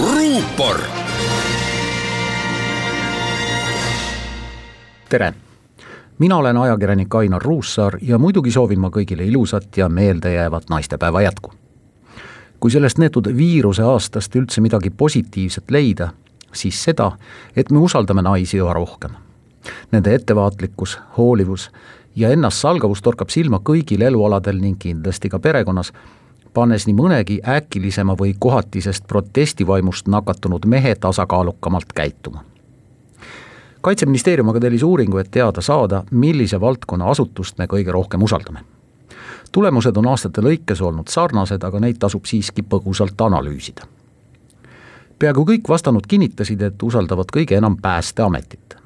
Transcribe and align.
ruupor. 0.00 0.80
tere, 5.08 5.34
mina 6.18 6.36
olen 6.36 6.56
ajakirjanik 6.56 7.14
Ainar 7.14 7.42
Ruussaar 7.42 7.98
ja 8.02 8.18
muidugi 8.18 8.50
soovin 8.50 8.80
ma 8.80 8.90
kõigile 8.90 9.26
ilusat 9.26 9.76
ja 9.76 9.88
meeldejäävat 9.88 10.70
naistepäeva 10.70 11.22
jätku. 11.22 11.52
kui 12.60 12.70
sellest 12.70 12.98
neetud 12.98 13.28
viiruse 13.36 13.82
aastast 13.82 14.36
üldse 14.36 14.60
midagi 14.60 14.90
positiivset 14.90 15.70
leida, 15.70 16.08
siis 16.52 16.84
seda, 16.84 17.12
et 17.56 17.70
me 17.70 17.78
usaldame 17.78 18.22
naisi 18.22 18.58
üha 18.58 18.72
rohkem. 18.72 19.10
Nende 19.92 20.14
ettevaatlikkus, 20.14 20.98
hoolivus 21.18 21.70
ja 22.16 22.30
ennastsalgavus 22.30 23.02
torkab 23.02 23.28
silma 23.28 23.60
kõigil 23.60 24.02
elualadel 24.02 24.60
ning 24.60 24.78
kindlasti 24.78 25.28
ka 25.28 25.38
perekonnas 25.38 25.92
pannes 26.54 26.86
nii 26.86 26.94
mõnegi 26.94 27.38
äkilisema 27.48 28.14
või 28.18 28.34
kohatisest 28.38 29.06
protestivaimust 29.08 30.08
nakatunud 30.08 30.66
mehe 30.66 30.94
tasakaalukamalt 30.94 31.92
käituma. 31.94 32.44
kaitseministeerium 33.80 34.48
aga 34.48 34.60
tellis 34.60 34.82
uuringu, 34.82 35.18
et 35.18 35.30
teada 35.30 35.60
saada, 35.60 36.04
millise 36.10 36.60
valdkonna 36.60 37.10
asutust 37.10 37.58
me 37.58 37.66
kõige 37.66 37.92
rohkem 37.92 38.22
usaldame. 38.22 38.60
tulemused 39.52 39.96
on 39.96 40.06
aastate 40.06 40.40
lõikes 40.40 40.82
olnud 40.82 41.08
sarnased, 41.08 41.64
aga 41.64 41.80
neid 41.80 41.96
tasub 41.98 42.24
siiski 42.24 42.62
põgusalt 42.62 43.20
analüüsida. 43.20 43.82
peaaegu 45.18 45.44
kõik 45.44 45.68
vastanud 45.68 46.06
kinnitasid, 46.08 46.62
et 46.62 46.82
usaldavad 46.82 47.26
kõige 47.36 47.56
enam 47.56 47.76
Päästeametit 47.76 48.76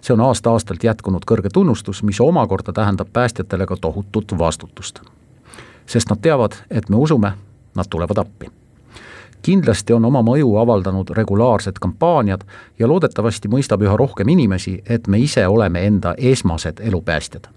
see 0.00 0.14
on 0.14 0.20
aasta-aastalt 0.20 0.84
jätkunud 0.84 1.24
kõrge 1.30 1.48
tunnustus, 1.52 2.02
mis 2.02 2.20
omakorda 2.20 2.72
tähendab 2.72 3.08
päästjatele 3.12 3.66
ka 3.66 3.76
tohutut 3.76 4.38
vastutust 4.38 5.00
sest 5.88 6.10
nad 6.10 6.20
teavad, 6.22 6.52
et 6.70 6.88
me 6.88 6.96
usume, 6.96 7.32
nad 7.76 7.84
tulevad 7.90 8.18
appi. 8.18 8.50
kindlasti 9.42 9.92
on 9.92 10.04
oma 10.04 10.20
mõju 10.22 10.56
avaldanud 10.60 11.10
regulaarsed 11.14 11.78
kampaaniad 11.80 12.42
ja 12.78 12.88
loodetavasti 12.88 13.48
mõistab 13.48 13.82
üha 13.82 13.96
rohkem 13.96 14.28
inimesi, 14.28 14.82
et 14.86 15.06
me 15.06 15.18
ise 15.18 15.46
oleme 15.46 15.86
enda 15.86 16.14
esmased 16.18 16.80
elupäästjad. 16.80 17.48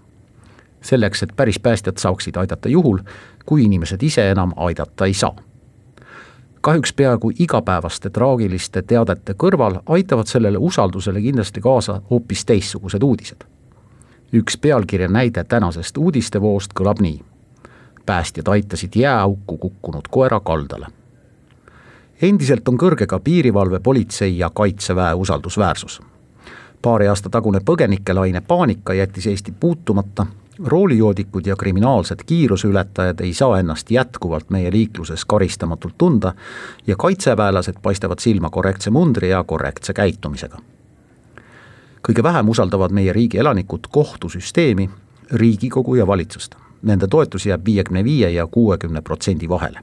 selleks, 0.80 1.22
et 1.22 1.32
päris 1.36 1.58
päästjad 1.58 1.96
saaksid 1.98 2.36
aidata 2.36 2.68
juhul, 2.68 2.98
kui 3.46 3.64
inimesed 3.64 4.02
ise 4.02 4.30
enam 4.30 4.52
aidata 4.56 5.06
ei 5.06 5.14
saa 5.14 5.36
kahjuks 6.60 6.92
peaaegu 6.92 7.32
igapäevaste 7.38 8.10
traagiliste 8.10 8.82
teadete 8.82 9.34
kõrval 9.34 9.80
aitavad 9.86 10.26
sellele 10.26 10.58
usaldusele 10.58 11.20
kindlasti 11.20 11.60
kaasa 11.60 12.00
hoopis 12.10 12.44
teistsugused 12.44 13.02
uudised. 13.02 13.44
üks 14.32 14.56
pealkirja 14.56 15.08
näide 15.08 15.44
tänasest 15.44 15.98
uudistevoost 15.98 16.70
kõlab 16.80 17.00
nii 17.00 17.31
päästjad 18.06 18.48
aitasid 18.48 18.90
jääauku 18.96 19.58
kukkunud 19.58 20.02
koera 20.10 20.40
kaldale. 20.40 20.86
endiselt 22.22 22.68
on 22.68 22.78
kõrge 22.78 23.06
ka 23.06 23.18
piirivalve, 23.18 23.80
politsei 23.80 24.38
ja 24.38 24.50
kaitseväe 24.50 25.14
usaldusväärsus. 25.14 26.00
paari 26.82 27.08
aasta 27.08 27.30
tagune 27.30 27.58
põgenikelaine 27.58 28.40
paanika 28.40 28.94
jättis 28.94 29.26
Eesti 29.26 29.52
puutumata, 29.60 30.26
roolijoodikud 30.64 31.46
ja 31.46 31.56
kriminaalsed 31.56 32.18
kiiruseületajad 32.26 33.20
ei 33.20 33.34
saa 33.34 33.58
ennast 33.58 33.90
jätkuvalt 33.90 34.50
meie 34.50 34.72
liikluses 34.72 35.24
karistamatult 35.24 35.94
tunda 35.98 36.34
ja 36.86 36.96
kaitseväelased 36.96 37.74
paistavad 37.82 38.18
silma 38.18 38.50
korrektse 38.50 38.90
mundri 38.90 39.30
ja 39.30 39.44
korrektse 39.44 39.92
käitumisega. 39.92 40.58
kõige 42.08 42.22
vähem 42.22 42.48
usaldavad 42.48 42.90
meie 42.90 43.12
riigi 43.12 43.38
elanikud 43.38 43.80
kohtusüsteemi, 43.90 44.90
Riigikogu 45.32 45.94
ja 45.94 46.06
valitsust 46.06 46.61
nende 46.82 47.06
toetus 47.06 47.46
jääb 47.46 47.64
viiekümne 47.64 48.04
viie 48.04 48.30
ja 48.30 48.46
kuuekümne 48.46 49.00
protsendi 49.00 49.48
vahele. 49.48 49.80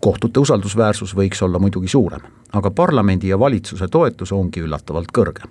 kohtute 0.00 0.40
usaldusväärsus 0.40 1.16
võiks 1.16 1.42
olla 1.42 1.58
muidugi 1.58 1.88
suurem, 1.88 2.20
aga 2.52 2.70
parlamendi 2.70 3.28
ja 3.28 3.38
valitsuse 3.38 3.88
toetus 3.88 4.32
ongi 4.32 4.60
üllatavalt 4.60 5.12
kõrge. 5.18 5.42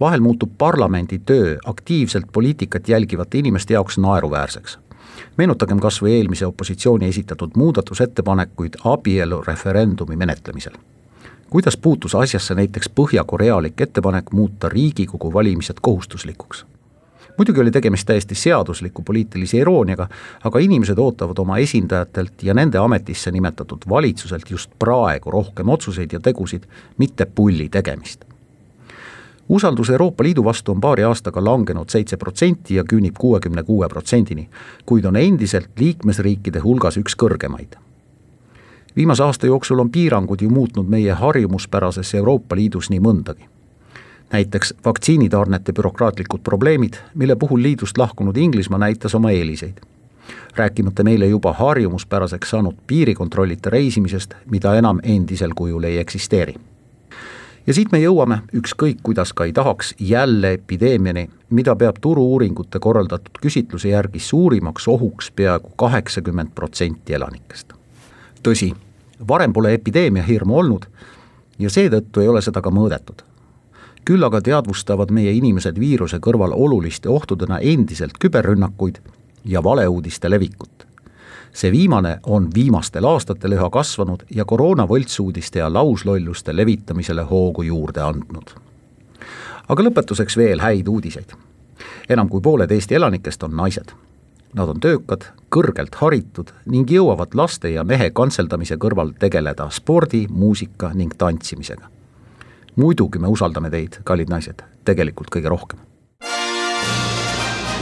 vahel 0.00 0.20
muutub 0.20 0.50
parlamendi 0.58 1.18
töö 1.18 1.56
aktiivselt 1.64 2.26
poliitikat 2.32 2.88
jälgivate 2.88 3.38
inimeste 3.38 3.74
jaoks 3.74 3.98
naeruväärseks 3.98 4.78
meenutagem 5.36 5.80
kas 5.80 6.02
või 6.02 6.16
eelmise 6.16 6.46
opositsiooni 6.46 7.08
esitatud 7.08 7.56
muudatusettepanekuid 7.56 8.74
abielureferendumi 8.84 10.16
menetlemisel. 10.16 10.72
kuidas 11.50 11.76
puutus 11.76 12.14
asjasse 12.14 12.54
näiteks 12.54 12.88
põhjakorealik 12.88 13.80
ettepanek 13.80 14.32
muuta 14.32 14.68
Riigikogu 14.68 15.32
valimised 15.32 15.76
kohustuslikuks? 15.82 16.66
Muidugi 17.38 17.60
oli 17.60 17.70
tegemist 17.70 18.06
täiesti 18.06 18.34
seadusliku 18.34 19.02
poliitilise 19.02 19.58
irooniaga, 19.58 20.08
aga 20.44 20.58
inimesed 20.58 20.98
ootavad 20.98 21.38
oma 21.38 21.58
esindajatelt 21.58 22.42
ja 22.42 22.54
nende 22.54 22.78
ametisse 22.78 23.30
nimetatud 23.30 23.88
valitsuselt 23.88 24.50
just 24.50 24.70
praegu 24.78 25.30
rohkem 25.30 25.68
otsuseid 25.68 26.12
ja 26.12 26.20
tegusid, 26.20 26.62
mitte 26.98 27.26
pulli 27.26 27.68
tegemist. 27.68 28.24
usaldus 29.48 29.90
Euroopa 29.90 30.24
Liidu 30.24 30.44
vastu 30.44 30.72
on 30.72 30.80
paari 30.80 31.04
aastaga 31.04 31.44
langenud 31.44 31.88
seitse 31.88 32.16
protsenti 32.16 32.74
ja 32.74 32.84
küünib 32.84 33.14
kuuekümne 33.18 33.62
kuue 33.62 33.88
protsendini, 33.88 34.48
kuid 34.86 35.04
on 35.04 35.16
endiselt 35.16 35.70
liikmesriikide 35.78 36.58
hulgas 36.58 36.96
üks 36.96 37.16
kõrgemaid 37.16 37.76
viimase 38.96 39.22
aasta 39.22 39.46
jooksul 39.46 39.78
on 39.78 39.90
piirangud 39.90 40.40
ju 40.40 40.50
muutnud 40.50 40.86
meie 40.88 41.12
harjumuspärases 41.12 42.14
Euroopa 42.14 42.56
Liidus 42.56 42.90
nii 42.90 43.00
mõndagi 43.00 43.48
näiteks 44.32 44.74
vaktsiinitarnete 44.84 45.72
bürokraatlikud 45.72 46.40
probleemid, 46.44 46.94
mille 47.14 47.36
puhul 47.36 47.62
liidust 47.62 47.98
lahkunud 47.98 48.36
Inglismaa 48.36 48.78
näitas 48.78 49.14
oma 49.14 49.30
eeliseid. 49.30 49.78
rääkimata 50.56 51.04
meile 51.04 51.26
juba 51.26 51.52
harjumuspäraseks 51.52 52.50
saanud 52.50 52.74
piirikontrollita 52.86 53.70
reisimisest, 53.70 54.34
mida 54.50 54.74
enam 54.74 55.00
endisel 55.02 55.50
kujul 55.54 55.82
ei 55.82 55.98
eksisteeri. 55.98 56.54
ja 57.66 57.74
siit 57.74 57.92
me 57.92 57.98
jõuame, 57.98 58.38
ükskõik 58.54 58.98
kuidas 59.02 59.32
ka 59.32 59.44
ei 59.44 59.52
tahaks, 59.52 59.94
jälle 59.98 60.52
epideemiani, 60.52 61.30
mida 61.50 61.76
peab 61.76 61.96
Turu-uuringute 62.00 62.78
korraldatud 62.78 63.38
küsitluse 63.42 63.88
järgi 63.88 64.18
suurimaks 64.18 64.88
ohuks 64.88 65.30
peaaegu 65.30 65.68
kaheksakümmend 65.76 66.48
protsenti 66.54 67.14
elanikest. 67.14 67.72
tõsi, 68.42 68.74
varem 69.28 69.52
pole 69.52 69.74
epideemia 69.74 70.22
hirmu 70.22 70.58
olnud 70.58 70.86
ja 71.58 71.70
seetõttu 71.70 72.20
ei 72.20 72.28
ole 72.28 72.42
seda 72.42 72.60
ka 72.60 72.70
mõõdetud 72.70 73.31
küll 74.04 74.24
aga 74.26 74.40
teadvustavad 74.42 75.12
meie 75.14 75.32
inimesed 75.32 75.78
viiruse 75.78 76.18
kõrval 76.22 76.54
oluliste 76.56 77.08
ohtudena 77.08 77.58
endiselt 77.58 78.18
küberrünnakuid 78.18 78.98
ja 79.44 79.62
valeuudiste 79.62 80.30
levikut. 80.30 80.86
see 81.52 81.72
viimane 81.72 82.18
on 82.26 82.48
viimastel 82.54 83.04
aastatel 83.04 83.52
üha 83.52 83.70
kasvanud 83.70 84.22
ja 84.30 84.44
koroona 84.44 84.86
võltsuudiste 84.88 85.58
ja 85.58 85.72
lauslolluste 85.72 86.56
levitamisele 86.56 87.22
hoogu 87.22 87.62
juurde 87.62 88.00
andnud. 88.00 88.54
aga 89.68 89.82
lõpetuseks 89.82 90.36
veel 90.36 90.60
häid 90.60 90.88
uudiseid. 90.88 91.32
enam 92.08 92.28
kui 92.28 92.40
pooled 92.40 92.70
Eesti 92.70 92.94
elanikest 92.94 93.42
on 93.42 93.56
naised. 93.56 93.92
Nad 94.54 94.68
on 94.68 94.80
töökad, 94.80 95.24
kõrgelt 95.48 95.94
haritud 95.94 96.52
ning 96.66 96.90
jõuavad 96.90 97.34
laste 97.34 97.70
ja 97.70 97.84
mehe 97.84 98.10
kantseldamise 98.10 98.76
kõrval 98.76 99.14
tegeleda 99.18 99.70
spordi, 99.70 100.26
muusika 100.30 100.90
ning 100.94 101.14
tantsimisega 101.18 102.01
muidugi 102.76 103.18
me 103.18 103.28
usaldame 103.28 103.70
teid, 103.70 104.00
kallid 104.04 104.30
naised, 104.32 104.62
tegelikult 104.84 105.32
kõige 105.32 105.52
rohkem. 105.52 105.78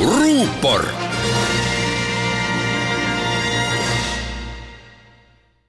ruupor 0.00 0.86